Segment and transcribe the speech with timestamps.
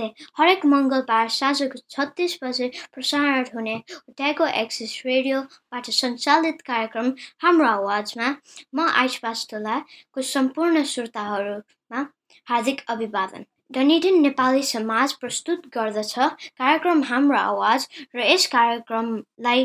[0.00, 3.76] नमस्ते हरेक मङ्गलबार साँझको छत्तिस बजे प्रसारण हुने
[4.10, 7.12] ट्यागो एक्सिस रेडियोबाट सञ्चालित कार्यक्रम
[7.42, 8.28] हाम्रो आवाजमा
[8.74, 12.00] म आइस पास्तोलाको सम्पूर्ण श्रोताहरूमा
[12.46, 16.18] हार्दिक अभिवादन डनिडिन नेपाली समाज प्रस्तुत गर्दछ
[16.56, 19.64] कार्यक्रम हाम्रो आवाज र यस कार्यक्रमलाई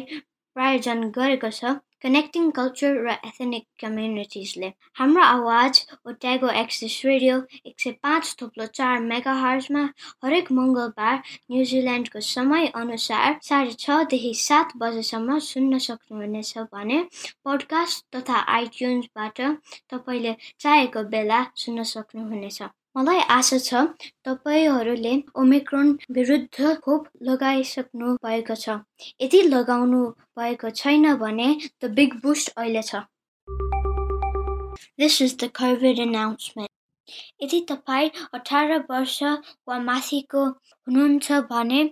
[0.56, 1.76] प्रायोजन गरेको छ
[2.06, 9.00] कनेक्टिङ कल्चर र एथेनिक कम्युनिटिजले हाम्रो आवाज ओट्यागो एक्सिस रेडियो एक सय पाँच थुप्लो चार
[9.06, 9.82] मेगा हर्जमा
[10.26, 17.04] हरेक मङ्गलबार न्युजिल्यान्डको समय अनुसार साढे छदेखि सात बजेसम्म सुन्न सक्नुहुनेछ भने
[17.44, 19.46] पोडकास्ट तथा आइट्युन्सबाट
[19.90, 22.62] तपाईँले चाहेको बेला सुन्न सक्नुहुनेछ
[22.96, 23.80] मलाई आशा छ
[24.26, 28.76] तपाईँहरूले ओमिक्रोन विरुद्ध खोप लगाइसक्नु भएको छ।
[29.22, 30.00] यदि लगाउनु
[30.40, 31.48] भएको छैन भने
[31.84, 33.02] द बिग बुस्ट अहिले छ।
[35.02, 36.72] This is the covid announcement
[37.44, 39.18] यदि तपाईँ अठार वर्ष
[39.68, 41.84] वा माथिको हुनुहुन्छ भने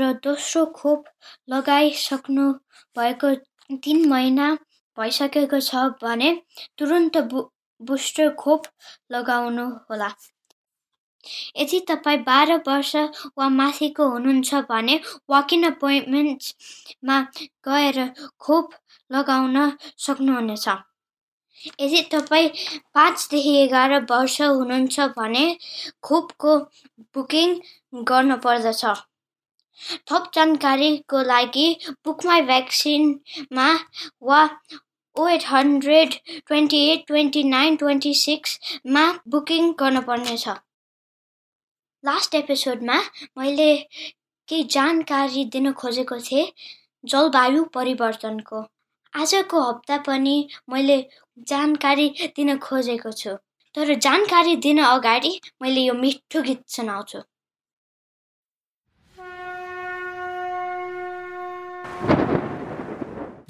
[0.00, 1.08] र दोस्रो खोप
[1.48, 2.52] लगाइसक्नु
[2.96, 3.34] भएको
[3.80, 4.52] तिन महिना
[4.98, 6.30] भइसकेको छ भने
[6.78, 7.48] तुरुन्त बु
[7.80, 8.62] बुस्टर खोप
[9.12, 10.12] लगाउनु होला
[11.56, 12.94] यदि तपाईँ बाह्र वर्ष
[13.38, 17.20] वा माथिको हुनुहुन्छ भने वाकिन अपोइन्टमेन्टमा
[17.68, 17.98] गएर
[18.40, 18.74] खोप
[19.10, 19.56] लगाउन
[20.06, 20.68] सक्नुहुनेछ।
[21.80, 22.48] यदि तपाईँ
[22.94, 25.44] पाँचदेखि एघार वर्ष हुनुहुन्छ भने
[26.04, 26.56] खोपको
[27.14, 27.58] बुकिङ
[28.10, 28.84] गर्नु पर्दछ
[30.10, 31.66] थप जानकारीको लागि
[32.04, 33.68] बुकमाई भ्याक्सिनमा
[34.28, 34.42] वा
[35.16, 36.14] O eight hundred
[36.46, 40.48] twenty eight twenty nine twenty सिक्समा booking गर्नुपर्नेछ।
[42.06, 42.94] लास्ट एपिसोडमा
[43.38, 43.66] मैले
[44.48, 46.52] केही जानकारी दिन खोजेको थिएँ
[47.04, 48.60] जलवायु परिवर्तनको।
[49.12, 50.34] आजको हप्ता पनि
[50.70, 50.98] मैले
[51.48, 53.30] जानकारी दिन खोजेको छु।
[53.74, 57.22] तर जानकारी दिन अगाडि मैले यो मिठो गीत सुनाउँछु।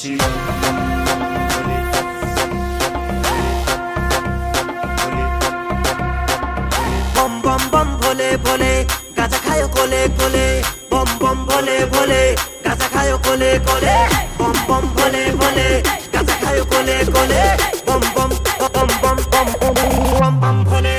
[0.00, 0.22] शिव
[8.06, 8.72] भोले भोले
[9.16, 10.44] गाजा खायो कोले कोले
[10.92, 12.20] बम बम भोले भोले
[12.66, 13.94] गाजा खायो कोले कोले
[14.38, 15.68] बम बम भोले भोले
[16.72, 17.42] कोले कोले
[17.88, 18.30] बम बम
[18.76, 19.46] बम बम बम
[20.20, 20.94] बम बम भोले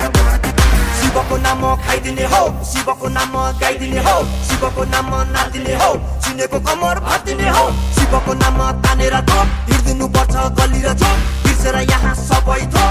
[0.00, 4.16] शिवको नाम खाइदिने हो शिवको नाम गाइदिने हो
[4.48, 5.90] शिवको नाम नाचिदिने हो
[6.26, 7.64] सुनेको कमर भातिने हो
[7.98, 11.10] शिवको नाम तानेर थो हिँडिदिनु पर्छ गली र छो
[11.44, 12.84] बिर्सेर यहाँ सबै थो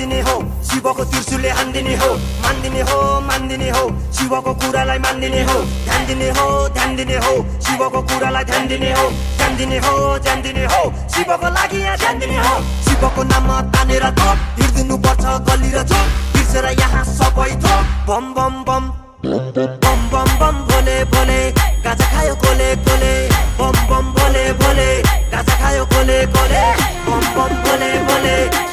[0.00, 2.08] हो हान्दिने हो शिवको त्रिशुलले हान्दिने हो
[2.40, 3.84] मान्दिने हो मान्दिने हो
[4.16, 9.04] शिवको कुरालाई मान्दिने हो ध्यान दिने हो ध्यान दिने हो शिवको कुरालाई ध्यान दिने हो
[9.36, 9.92] ध्यान दिने हो
[10.24, 10.80] ध्यान दिने हो
[11.12, 12.54] शिवको लागि यहाँ ध्यान दिने हो
[12.88, 16.00] शिवको नाम तानेर थो हिँडिदिनु पर्छ गली र छो
[16.32, 17.76] बिर्सेर यहाँ सबै थो
[18.08, 18.88] बम बम बम
[19.20, 21.40] बम बम बम भोले भोले
[21.84, 23.12] गाजा खायो कोले कोले
[23.60, 24.90] बम बम भोले भोले
[25.36, 26.64] गाजा खायो कोले कोले
[27.04, 28.69] बम बम भोले भोले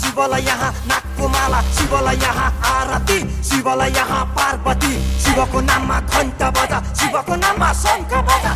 [0.00, 3.18] शिवलाई यहाँ नाकको माला शिवलाई यहाँ आरती
[3.48, 4.92] शिवलाई यहाँ पार्वती
[5.24, 8.52] शिवको नाममा घन्टा बजा शिवको नाममा शङ्ख बजा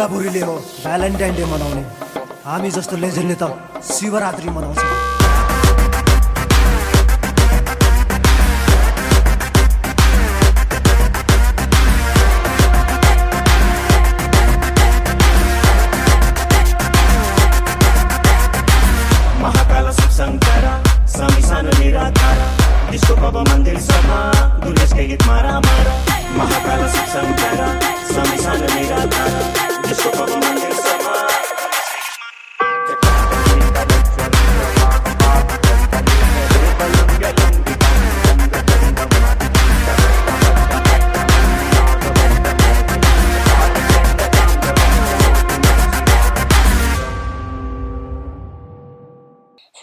[0.00, 1.82] बुढाबुढीले हो भ्यालेन्टाइन डे मनाउने।
[2.44, 3.44] हामी जस्तो लेजेन्डले त
[3.84, 4.99] शिवरात्रि मनाउँछ।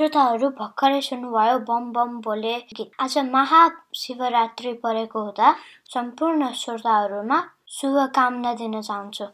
[0.08, 5.50] श्रोताहरू भर्खरै सुन्नुभयो बम बम बोले गीत आज महाशिवरात्रि परेको हुँदा
[5.94, 7.40] सम्पूर्ण श्रोताहरूमा
[7.72, 9.26] शुभकामना दिन चाहन्छु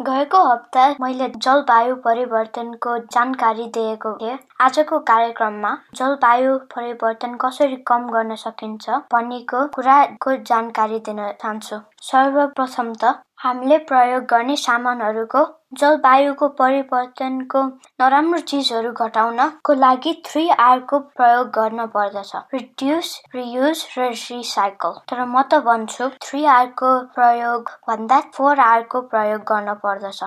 [0.00, 8.34] गएको हप्ता मैले जलवायु परिवर्तनको जानकारी दिएको थिएँ आजको कार्यक्रममा जलवायु परिवर्तन कसरी कम गर्न
[8.38, 15.48] सकिन्छ भन्नेको कुराको जानकारी दिन चाहन्छु सर्वप्रथम त हामीले प्रयोग गर्ने सामानहरूको
[15.78, 17.60] जलवायुको परिवर्तनको
[18.00, 25.42] नराम्रो चिजहरू घटाउनको लागि थ्री आरको प्रयोग गर्न पर्दछ। रिड्युस रियुज र रिसाइकल। तर म
[25.42, 30.20] त भन्छु थ्री आरको प्रयोग भन्दा फोर आरको प्रयोग गर्न पर्दछ।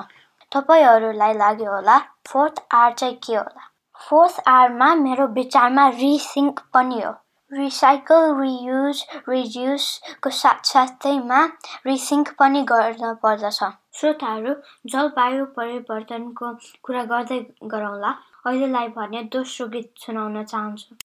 [0.52, 3.70] तपाईँहरूलाई लाग्यो होला फोर्थ आर चाहिँ के होला?
[4.10, 7.14] फोर्थ आरमा मेरो विचारमा रिसिङ्क पनि हो।
[7.52, 11.46] रिसाइकल रियुज रिड्युसको साथसाथैमा
[11.86, 13.64] रिसिङ्क पनि गर्न पर्दछ।
[14.00, 14.54] श्रोताहरू
[14.94, 16.52] जलवायु परिवर्तनको
[16.84, 17.40] कुरा गर्दै
[17.74, 18.12] गरौँला
[18.46, 20.96] अहिलेलाई भने दोस्रो गीत सुनाउन चाहन्छु।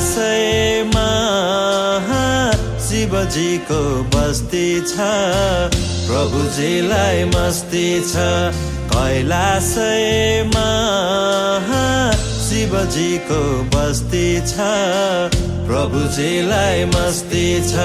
[0.00, 1.08] कैलाशमा
[2.80, 3.80] शिवजीको
[4.12, 5.08] बस्ती छ
[6.08, 8.14] प्रभुजीलाई मस्ती छ।
[8.92, 10.68] कैलाशमा
[12.46, 13.40] शिवजीको
[13.74, 14.68] बस्ती छ
[15.68, 17.84] प्रभुजीलाई मस्ती छ।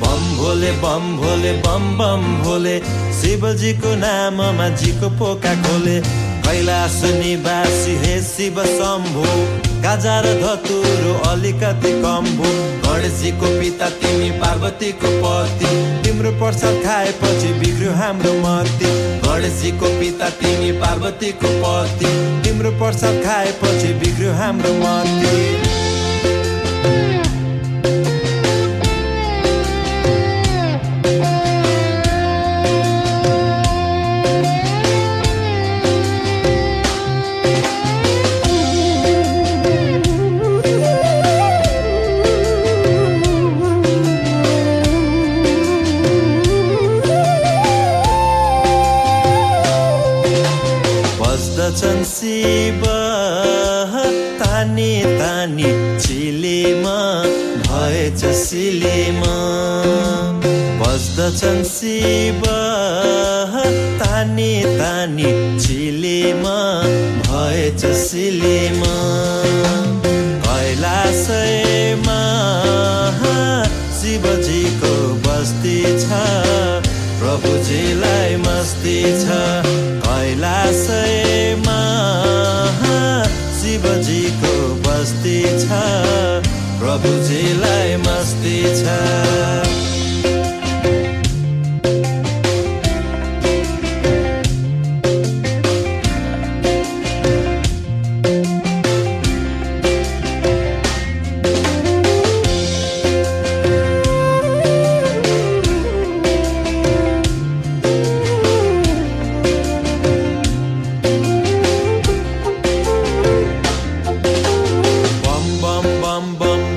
[0.00, 2.78] बम भोले बम भोले बम बम भोले
[3.20, 6.00] शिवजीको नाममा जीको पोका खोले।
[6.48, 9.28] कैलाश निवासी हे शिव शम्भु।
[9.82, 12.50] गाजा र धतुरो अलिकति कम भो
[12.84, 15.70] गणेशजीको पिता तिमी पार्वतीको पति।
[16.04, 18.92] तिम्रो प्रसाद खाएपछि बिग्रियो हाम्रो मती।
[19.26, 22.14] गणेशजीको पिता तिमी पार्वतीको पति।
[22.44, 25.71] तिम्रो प्रसाद खाएपछि बिग्रियो हाम्रो मती।
[52.22, 52.82] शिव
[54.40, 56.98] तानी तानी चिलेमा
[57.66, 59.32] भएछ सिलेमा।
[60.82, 62.42] बस्दछन् शिव
[64.02, 66.56] तानी तानी चिलेमा
[67.26, 68.94] भएछ सिलेमा।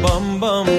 [0.01, 0.74] bum bum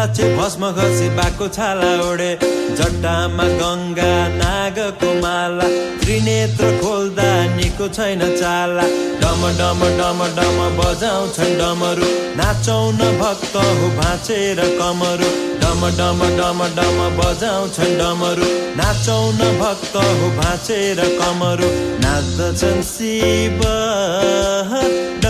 [0.00, 2.30] मस्ती छ बाघको छाला ओढे।
[2.78, 5.66] जट्टामा गङ्गा नागको माला
[6.00, 8.84] त्रिनेत्र खोल्दा निको छैन चाला।
[9.20, 12.08] डम डम डम डम बजाउँछन् डमरू।
[12.40, 15.28] नाचौँ न भक्त हो भाँचेर कमरू।
[15.60, 18.48] डम डम डम डम बजाउँछन् डमरू।
[18.80, 21.68] नाचौँ न भक्त हो भाँचेर कमरू।
[22.04, 23.60] नाच्दछन् शिव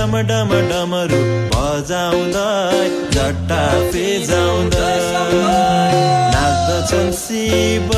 [0.00, 1.16] डम डम डमरू
[1.52, 3.58] बजाउँदै जट्टा
[3.92, 4.92] पेजाउँदै
[6.34, 7.90] नाच्दछन् शिव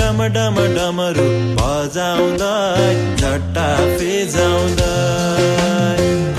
[0.00, 1.26] डम डम डमरू
[1.58, 3.66] बजाउँदै जट्टा
[3.98, 4.92] पेजाउँदै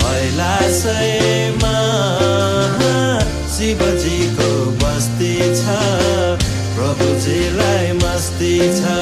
[0.00, 1.74] कैलाशमा
[3.56, 4.50] शिवजीको
[4.84, 5.78] बस्ती छ
[6.78, 8.97] प्रभुजीलाई मस्ती छ।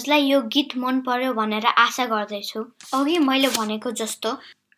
[0.00, 2.60] हजुरलाई यो गीत मन पर्यो भनेर आशा गर्दैछु।
[2.96, 4.30] अघि मैले भनेको जस्तो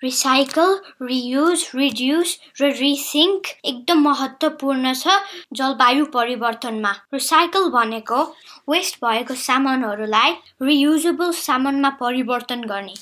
[0.02, 0.71] रिसाइकल
[1.02, 5.14] रियुज रिड्युस र रिसिङ्क एकदम महत्त्वपूर्ण छ
[5.55, 8.23] जलवायु परिवर्तनमा। रिसाइकल भनेको
[8.71, 12.95] वेस्ट भएको सामानहरूलाई रियुजेबल सामानमा परिवर्तन गर्ने।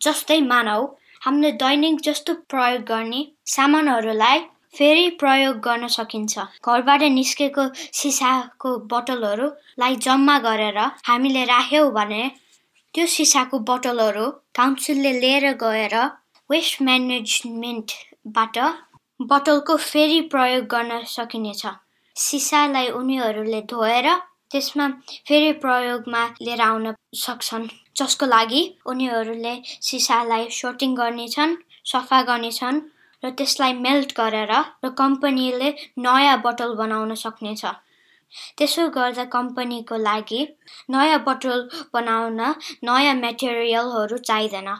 [0.00, 0.80] जस्तै मानौ
[1.24, 10.38] हामीले दैनिक जस्तो प्रयोग गर्ने सामानहरूलाई फेरि प्रयोग गर्न सकिन्छ। घरबाट निस्केको सिसाको बोतलहरूलाई जम्मा
[10.46, 12.22] गरेर हामीले राख्यौँ भने
[12.94, 14.26] त्यो सिसाको बोतलहरू
[14.56, 15.94] काउन्सिलले लिएर गएर
[16.50, 18.58] वेस्ट म्यानेजमेन्टबाट
[19.20, 21.62] बोतलको फेरि प्रयोग गर्न सकिनेछ।
[22.16, 24.08] सिसालाई उनीहरूले धोएर
[24.50, 24.88] त्यसमा
[25.28, 29.54] फेरि प्रयोगमा लिएर आउन सक्छन् जसको लागि उनीहरूले
[29.88, 31.56] सिसालाई सोटिङ गर्नेछन्
[31.92, 32.80] सफा गर्नेछन्।
[33.22, 34.52] र त्यसलाई मेल्ट गरेर
[34.84, 37.64] र कम्पनीले नयाँ बोतल बनाउन सक्नेछ।
[38.58, 40.40] त्यसो गर्दा कम्पनीको लागि
[40.90, 42.40] नयाँ बोतल बनाउन
[42.84, 44.74] नयाँ मेटेरियलहरू चाहिँदैन।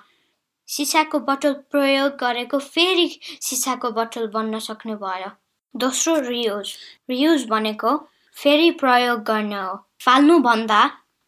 [0.68, 5.30] सिसाको बोतल प्रयोग गरेको फेरि सिसाको बोतल बन्न सक्ने भयो
[5.74, 6.76] दोस्रो रियुज।
[7.10, 7.96] रियुज भनेको
[8.36, 10.80] फेरि प्रयोग गर्न हो। फाल्नुभन्दा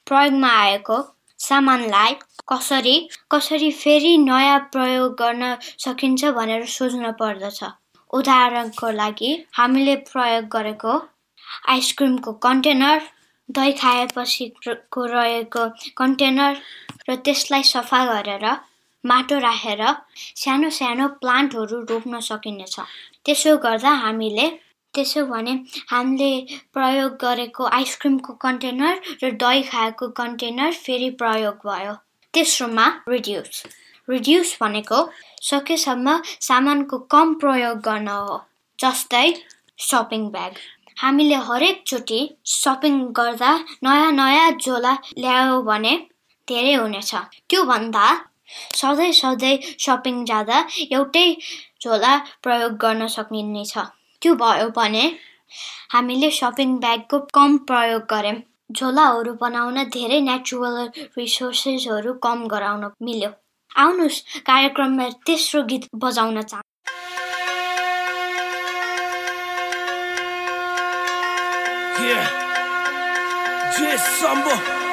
[0.06, 0.96] प्रयोगमा आएको
[1.44, 2.14] सामानलाई
[2.48, 2.96] कसरी
[3.32, 7.60] कसरी फेरि नयाँ प्रयोग गर्न सकिन्छ भनेर सोच्न पर्दछ।
[8.10, 10.94] उदाहरणको लागि हामीले प्रयोग गरेको
[11.68, 13.00] आइसक्रिमको कन्टेनर
[13.48, 15.64] दही खाएपछिको रहेको
[15.96, 16.52] कन्टेनर
[17.08, 18.46] र त्यसलाई सफा गरेर
[19.04, 19.82] माटो राखेर
[20.42, 22.76] सानो सानो प्लान्टहरू रोप्न सकिनेछ।
[23.24, 24.46] त्यसो गर्दा हामीले
[24.94, 25.52] त्यसो भने
[25.90, 26.30] हामीले
[26.74, 31.94] प्रयोग गरेको आइसक्रिमको कन्टेनर र दही खाएको कन्टेनर फेरि प्रयोग भयो।
[32.34, 33.62] तेस्रोमा रिड्युस
[34.08, 34.98] रिड्युस भनेको
[35.50, 38.38] सकेसम्म सामानको कम प्रयोग गर्न हो
[38.78, 39.28] जस्तै
[39.88, 40.58] सपिङ ब्याग
[40.96, 42.20] हामीले हरेकचोटि
[42.54, 43.52] सपिङ गर्दा
[43.84, 45.94] नयाँ नयाँ झोला ल्यायौँ भने
[46.48, 47.14] धेरै हुनेछ।
[47.50, 48.06] त्योभन्दा
[48.80, 50.58] सधैँ सधैँ सपिङ जाँदा
[50.92, 51.26] एउटै
[51.82, 53.74] झोला प्रयोग गर्न सकिनेछ।
[54.24, 55.04] त्यो भयो भने
[55.92, 58.36] हामीले सपिङ ब्यागको कम प्रयोग गऱ्यौँ
[58.72, 60.78] झोलाहरू बनाउन धेरै नेचुरल
[61.18, 63.30] रिसोर्सेसहरू कम गराउन मिल्यो
[63.78, 66.72] आउनुहोस् कार्यक्रममा तेस्रो गीत बजाउन चाहन्छु
[72.04, 72.34] Yeah.
[74.14, 74.83] Samba.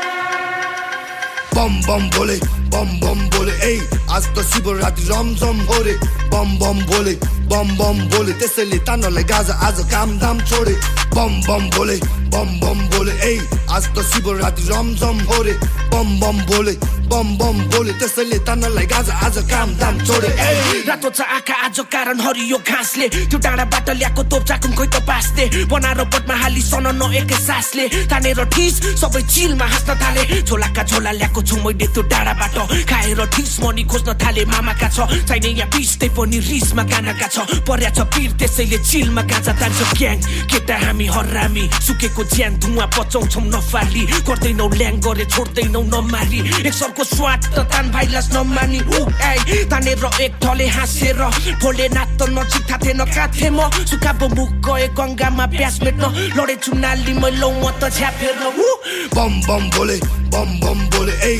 [1.55, 2.37] बम बम बोले
[2.73, 3.73] बम बम बोले ए
[4.15, 5.93] आज त शिवरात्रि रमझम हो रे
[6.31, 7.13] बम बम बोले
[7.51, 10.75] बम बम बोले त्यसैले तानले गाजा आज काम दाम छोडे
[11.15, 11.97] बम बम बोले
[12.33, 13.33] बम बम बोले ए
[13.75, 15.53] आज त शिवरात्रि रमझम हो रे
[15.91, 16.73] बम बम बोले
[17.11, 21.79] बम बम बोले त्यसैले तानलाई गाजा आज काम दाम छोडे ए रातो छ आँखा आज
[21.91, 26.87] कारण हरियो घाँसले त्यो डाँडाबाट ल्याएको तोप चाकुन खोइ त पास्थे बनाएर पटमा हाली सन
[26.95, 32.01] न एकै सासले तानेर ठिस सबै चिलमा हाँस्न थाले झोलाका झोला ल्याएको छु मैले त्यो
[32.11, 32.57] डाँडाबाट
[32.89, 37.89] खाएर ठिस मनी खोज्न थाले मामाका छ चाहिने यहाँ पिस्दै पनि रिसमा गानाका छ पर्या
[37.91, 40.17] छ पिर त्यसैले चिलमा गाजा तान्छ ग्याङ
[40.51, 47.03] केटा हामी हरामी सुकेको ज्यान धुवा पचाउँछौ नफाली गर्दैनौ ल्याङ गरे छोड्दैनौ नमारी एक सरको
[47.03, 51.21] स्वाद त तान भाइलास नमानी ऊ आइ तानेर एक ढले हाँसेर
[51.61, 56.03] भोले नाथ त नजिक थाथे नकाथे म सुकाबो मुख गए गङ्गामा प्यास मेट्न
[56.37, 58.67] लडेछु नाली मैलौ म त झ्यापेर ऊ
[59.15, 59.97] बम बम बोले
[60.33, 61.30] बम बम बोले ए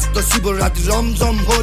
[0.00, 1.56] आज त शिवरात्रि रमझम हो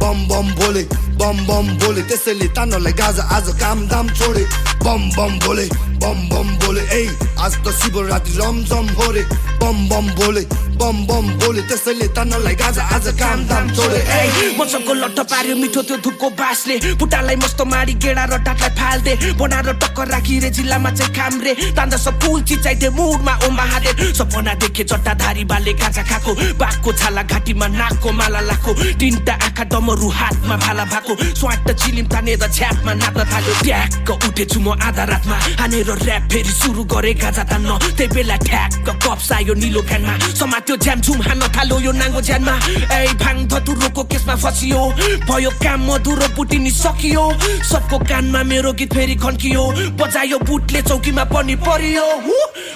[0.00, 0.82] बम बम बोले
[1.18, 4.44] बम बम बोले त्यसैले तानलाई गाजा आज काम दाम छोडे
[4.86, 5.66] बम बम बोले
[6.02, 7.02] बम बम बोले ए
[7.44, 9.22] आज त शिवरात्रि रमझम हो रे
[9.60, 10.42] बम बम बोले
[10.80, 15.82] बम बम बोले त्यसैले तानलाई गाजा आज काम दाम छोडे ए मसँग लट्ट पार्यो मिठो
[15.88, 20.90] त्यो धुपको बासले बुट्टालाई मस्तो मारी गेडा र टाटलाई फाल्दे बनाएर टक्कर राखी रे जिल्लामा
[20.96, 26.32] चाहिँ कामरे तान्दा सब फुल चिचाइदे मुडमा ओ महादेव सपना देखे चट्टाधारी बाले गाजा खाएको
[26.56, 32.46] बाघको छाला घाँटीमा नाकको माला लाको तिनटा आँखा डमरू हातमा भाला भएको स्वाट चिलिम तानेर
[32.48, 37.78] झ्यापमा नाच्न थाल्यो ट्याक्क उठेछु म आधा रातमा हानेर ऱ्याप फेरि सुरु गरे गाजा तान्न
[37.98, 42.54] त्यही बेला ठ्याक्क कप्स आयो निलो क्यानमा समात्यो झ्याम झुम हान्न थाल्यो यो नाङ्गो ज्यानमा।
[42.94, 44.80] ए भाङ धतुरोको केसमा फसियो।
[45.28, 47.24] भयो काम मधुरो बुटिनी सकियो।
[47.70, 49.64] सबको कानमा मेरो गीत फेरि खन्कियो।
[50.00, 52.06] बजायो बुटले चौकीमा पनि परियो!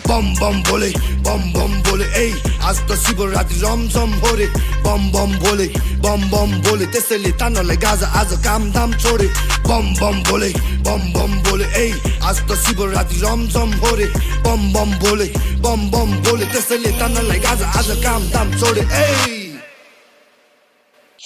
[0.09, 0.90] बम बम बोले
[1.25, 2.26] बम बम बोले ए
[2.61, 4.47] आज त शिवरात्रि रमझम हो रे।
[4.85, 5.66] बम बम बोले
[6.04, 9.28] बम बम बोले त्यसैले तानलाई गाजा आज काम दाम छोडे।
[9.68, 10.50] बम बम बोले
[10.85, 11.87] बम बम बोले ए
[12.23, 14.06] आज त शिवरात्रि रमझम हो रे।
[14.44, 15.26] बम बम बोले
[15.64, 19.43] बम बम बोले त्यसैले तानलाई गाजा आज काम दाम छोडे ए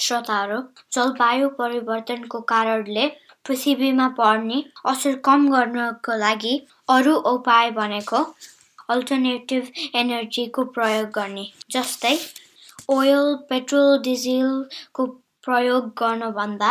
[0.08, 0.60] श्रोताहरू
[0.92, 3.08] जलवायु परिवर्तनको कारणले
[3.46, 6.54] पृथ्वीमा पर्ने असर कम गर्नको लागि
[6.88, 8.22] अरू उपाय भनेको
[8.88, 12.16] अल्टरनेटिभ एनर्जीको प्रयोग गर्ने जस्तै
[12.90, 15.06] ओयल पेट्रोल डिजेलको
[15.46, 16.70] प्रयोग गर्नभन्दा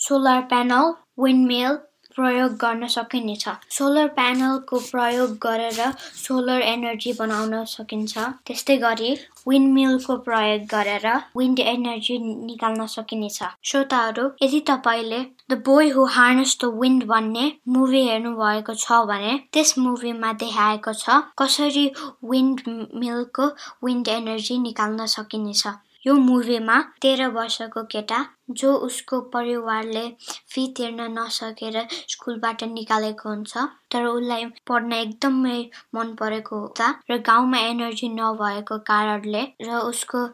[0.00, 1.78] सोलर प्यानल विन्डमिल
[2.16, 5.80] प्रयोग गर्न सकिनेछ सोलर प्यानलको प्रयोग गरेर
[6.22, 9.10] सोलर एनर्जी बनाउन सकिन्छ। त्यस्तै गरी
[9.48, 15.20] विन्डमिलको प्रयोग गरेर विन्ड एनर्जी निकाल्न सकिनेछ श्रोताहरू यदि तपाईँले
[15.50, 17.46] the boy who harness the wind भन्ने
[17.76, 21.86] मुभी हेर्नु भएको छ भने त्यस मुभीमा देखाएको छ कसरी
[22.30, 22.60] विन्ड
[23.04, 23.46] मिलको
[23.84, 25.66] विन्ड एनर्जी निकाल्न सकिनेछ
[26.04, 28.18] यो मुभीमा तेह्र वर्षको केटा
[28.52, 30.04] जो उसको परिवारले
[30.50, 31.76] फी तिर्न नसकेर
[32.08, 35.58] स्कुलबाट निकालेको हुन्छ तर उसलाई पढ्न एकदमै
[35.94, 40.26] मन परेको हुँदा र गाउँमा एनर्जी नभएको कारणले र उसको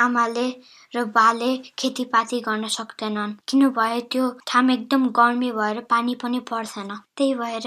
[0.00, 0.46] आमाले
[0.94, 7.34] र बाले खेतीपाती गर्न सक्दैनन्। किनभने त्यो ठाउँ एकदम गर्मी भएर पानी पनि पर्दैन। त्यही
[7.34, 7.66] भएर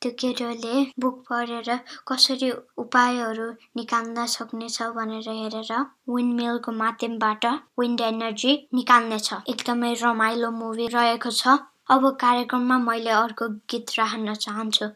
[0.00, 5.72] त्यो केटोले बुक पढेर कसरी उपायहरू निकाल्न सक्नेछ भनेर हेरेर
[6.08, 7.46] विन्ड मिलको माध्यमबाट
[7.78, 11.58] विन्ड एनर्जी निकाल्नेछ। एकदमै रमाइलो मुभी रहेको छ।
[11.90, 14.86] अब कार्यक्रममा मैले अर्को गीत राख्न चाहन्छु।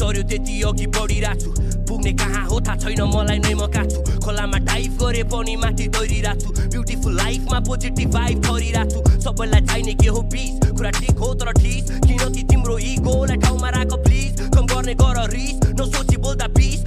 [0.00, 4.58] सर्यो त्यति अघि बढिरहेको छु पुग्ने कहाँ हो थाहा छैन मलाई नै म काट्छु खोलामा
[4.64, 10.08] डाइभ गरे पनि माथि दौडिरहेको छु ब्युटिफुल लाइफमा पोजिटिभ भाइब गरिरहेको छु सबैलाई चाहिने के
[10.08, 14.66] हो पिस कुरा ठिक हो तर ठिस किन कि तिम्रो इगोलाई ठाउँमा राख प्लिज कम
[14.72, 16.79] गर्ने गर रिस नसोची बोल्दा बिस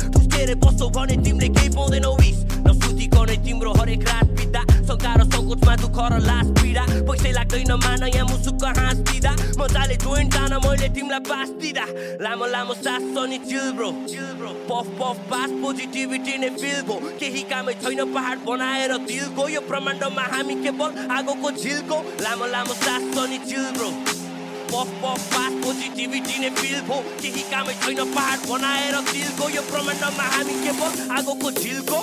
[0.43, 5.73] ठुस्केर बस्छौ भने तिमीले केही पाउँदैनौ विस नसुतिकनै तिम्रो हरेक रात बित्दा शङ्का र सङ्कोचमा
[5.79, 10.87] दुःख र लास पीडा पैसै लाग्दैन मान यहाँ मुसुक्क हाँस दिँदा मजाले जोइन्ट जान मैले
[10.91, 11.85] तिमीलाई पास दिँदा
[12.19, 13.89] लामो लामो सास अनि chill bro
[14.67, 20.25] puff puff pass positivity नै फिल भो केही कामै छैन पहाड बनाएर दिलको यो ब्रह्माण्डमा
[20.33, 24.22] हामी केवल आगोको झिलको लामो लामो सास अनि chill bro
[24.73, 30.25] puff puff pass positivity नै फिल भो केही कामै छैन पहाड बनाएर दिलको यो ब्रह्माण्डमा
[30.33, 31.99] हामी केवल आगोको झिलको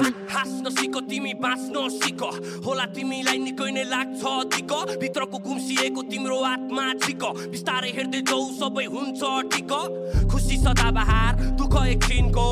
[0.00, 2.22] हाँस्न सिक तिमी बाँच्न सिक
[2.66, 8.86] होला तिमीलाई निकै नै लाग्छ अधिक भित्रको गुम्सिएको तिम्रो आत्मा छिक बिस्तारै हेर्दै जाउ सबै
[8.94, 9.20] हुन्छ
[9.54, 9.72] ठिक
[10.30, 12.46] खुसी सदाबहार दुःख एकछिनको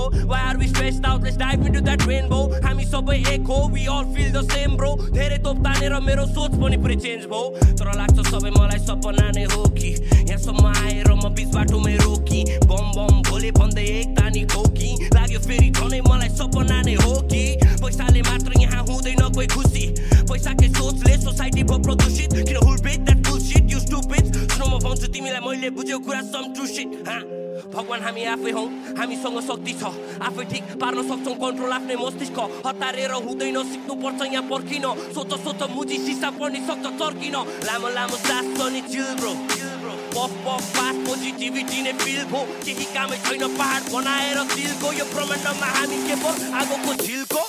[0.46, 1.22] are we stressed out?
[1.22, 2.42] Let's dive into that rainbow.
[2.64, 4.90] हामी सबै एक हो We all feel the same bro.
[5.12, 9.44] धेरै तोप तानेर मेरो सोच पनि पुरै चेन्ज भयो तर लाग्छ सबै मलाई सपना नै
[9.54, 14.90] हो कि यहाँसम्म आएर म बिच बाटोमै रोकी बम बम भोले भन्दै एक तानी खोकी
[15.16, 17.35] लाग्यो फेरि झनै मलाई सपना नै हो कि
[17.82, 19.84] पैसाले मात्र यहाँ हुँदैन कोही खुसी
[20.30, 25.06] पैसाकै सोचले सोसाइटी भयो प्रदूषित किन हुल बेट द्याट बुलसिट यु स्टुपिड सुन म भन्छु
[25.08, 26.22] तिमीलाई मैले बुझेको कुरा
[27.06, 27.20] हाँ
[27.66, 28.64] भगवान् हामी आफै हौ
[28.98, 29.84] हामीसँग शक्ति छ
[30.22, 35.98] आफै ठिक पार्न सक्छौँ कन्ट्रोल आफ्नै मस्तिष्क हतारेर हुँदैन सिक्नुपर्छ यहाँ पर्खिन सोच सोच मुजी
[36.06, 37.36] सिसा पर्ने सक्छ चर्किन
[37.68, 38.46] लामो लामो सास
[38.86, 39.75] chill bro
[40.16, 45.68] puff puff pass positivity नै फिल भो केही कामै छैन पहाड बनाएर दिलको यो ब्रह्माण्डमा
[45.76, 47.44] हामी के पो आगोको झिलको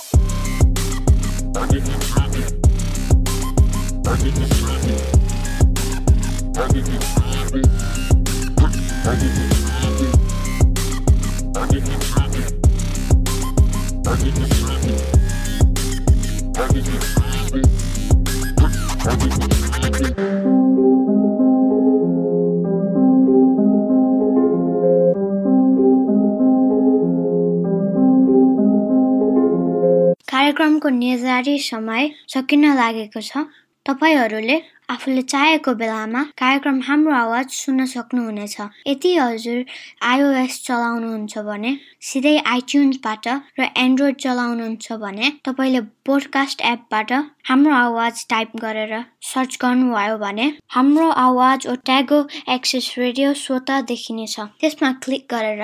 [30.38, 33.42] कार्यक्रमको निर्धारित समय सकिन लागेको छ।
[33.86, 34.56] तपाईँहरूले
[34.88, 39.64] आफूले चाहेको बेलामा कार्यक्रम हाम्रो आवाज सुन्न सक्नुहुनेछ। यदि हजुर
[40.02, 43.28] आइओएस चलाउनुहुन्छ भने सिधै आइट्युन्सबाट
[43.60, 47.12] र एन्ड्रोइड चलाउनुहुन्छ भने तपाईँले पोडकास्ट एपबाट
[47.48, 52.20] हाम्रो आवाज टाइप गरेर सर्च गर्नुभयो भने हाम्रो आवाज ओट्यागो
[52.54, 55.62] एक्सेस रेडियो स्वत देखिनेछ। त्यसमा क्लिक गरेर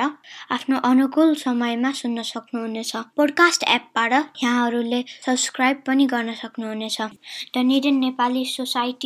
[0.57, 7.01] आफ्नो अनुकूल समयमा सुन्न सक्नुहुनेछ। पोडकास्ट एपबाट यहाँहरूले सब्सक्राइब पनि गर्न सक्नुहुनेछ।
[7.57, 8.45] डनिडन नेपाली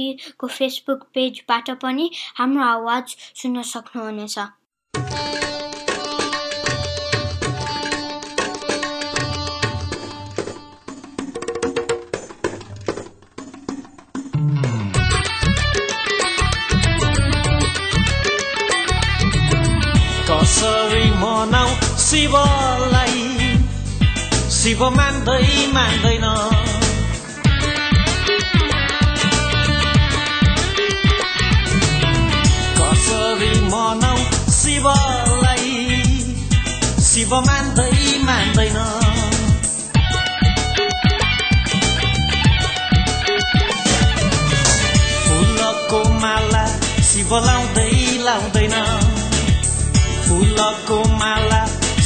[0.09, 4.38] सोसाइटीको फेसबुक पेजबाट पनि हाम्रो आवाज सुन्न सक्नुहुनेछ।
[20.29, 21.68] कसरी मनाउ
[21.99, 23.21] शिवलाई?
[24.59, 26.67] शिव मान्दै मान्दैन।
[37.29, 37.95] शिव मान्दै
[38.27, 38.77] मान्दैन
[45.25, 46.62] फुलको माला
[47.09, 47.91] शिव लाउँदै
[48.27, 48.77] लाउँदैन
[50.27, 51.61] फुलको माला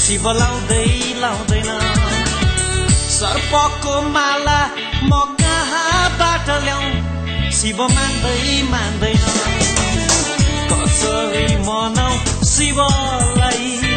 [0.05, 0.89] शिव लाउँदै
[1.23, 1.71] लाउँदैन
[3.19, 4.59] सर्पको माला
[5.05, 6.83] म कहाँबाट ल्याउ
[7.61, 9.25] शिव मान्दै मान्दैन
[10.73, 12.13] कसरी मनाउ
[12.55, 13.92] शिवलाई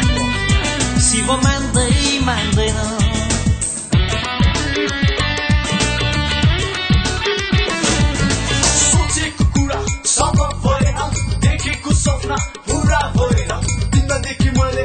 [13.92, 14.84] तिमीदेखि मैले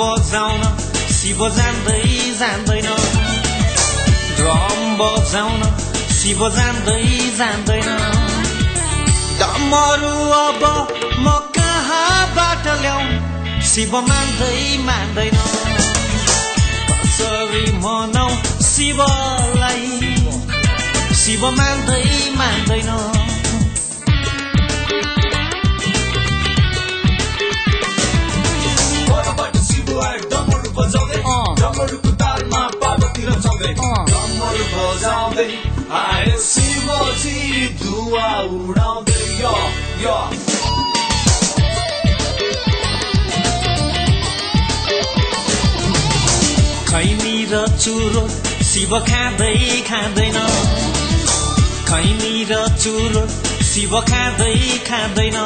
[0.00, 0.62] बजाउन
[1.18, 2.02] शिव जान्दै
[2.40, 2.88] जान्दैन
[4.38, 5.62] ड्रम बजाउन
[6.18, 7.02] शिव जान्दै
[7.38, 8.29] जान्दैन
[9.70, 10.62] डमरू अब
[11.24, 13.02] म कहाँबाट ल्याउ?
[13.62, 15.36] शिव मान्दै मान्दैन।
[16.90, 18.30] कसरी मनाउ
[18.70, 19.86] शिवलाई?
[21.22, 22.02] शिव मान्दै
[22.38, 22.90] मान्दैन।
[30.74, 31.20] बजाउँदै
[31.60, 35.50] डमरूको तालमा पार्वती रचाउँदै डमरू बजाउँदै
[36.02, 36.29] आए।
[38.10, 39.18] धुवा उडाउँदै
[46.90, 48.22] खैनी र चुरो
[48.70, 49.54] शिव खाँदै
[49.88, 50.38] खाँदैन।
[51.90, 53.22] खैनी र चुरो
[53.70, 55.38] शिव खाँदै खाँदैन।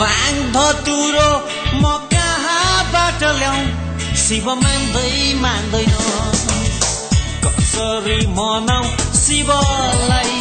[0.00, 1.30] भाङ धतुरो
[1.78, 3.62] म कहाँबाट ल्याउ?
[4.26, 5.94] शिव मान्दै मान्दैन।
[7.44, 8.84] कसरी मनाउ
[9.22, 10.33] शिवलाई?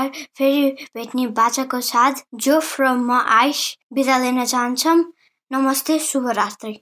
[0.00, 3.60] मङ्गलबार फेरि भेट्ने बाचाको साथ जोफ र म आइस
[3.92, 4.98] बिदा लिन चाहन्छौँ
[5.52, 6.74] नमस्ते शुभरात्रि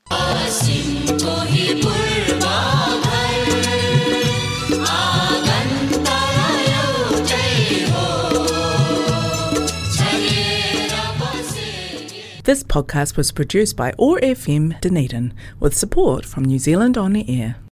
[12.47, 17.25] This podcast was produced by OAR FM Dunedin with support from New Zealand On the
[17.41, 17.57] Air.